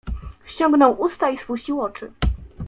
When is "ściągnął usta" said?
0.45-1.29